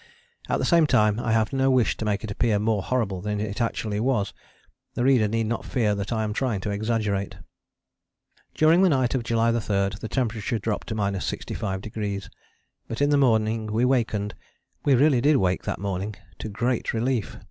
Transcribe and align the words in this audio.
At 0.49 0.57
the 0.57 0.65
same 0.65 0.87
time 0.87 1.19
I 1.19 1.31
have 1.31 1.53
no 1.53 1.69
wish 1.69 1.95
to 1.97 2.05
make 2.05 2.23
it 2.23 2.31
appear 2.31 2.57
more 2.57 2.81
horrible 2.81 3.21
than 3.21 3.39
it 3.39 3.61
actually 3.61 3.99
was: 3.99 4.33
the 4.95 5.03
reader 5.03 5.27
need 5.27 5.45
not 5.45 5.63
fear 5.63 5.93
that 5.93 6.11
I 6.11 6.23
am 6.23 6.33
trying 6.33 6.59
to 6.61 6.71
exaggerate. 6.71 7.35
During 8.55 8.81
the 8.81 8.89
night 8.89 9.13
of 9.13 9.21
July 9.21 9.51
3 9.51 9.89
the 10.01 10.07
temperature 10.09 10.57
dropped 10.57 10.87
to 10.87 10.95
65°, 10.95 12.29
but 12.87 12.99
in 12.99 13.11
the 13.11 13.15
morning 13.15 13.67
we 13.67 13.85
wakened 13.85 14.33
(we 14.83 14.95
really 14.95 15.21
did 15.21 15.35
wake 15.37 15.65
that 15.65 15.77
morning) 15.77 16.15
to 16.39 16.49
great 16.49 16.95
relief. 16.95 17.37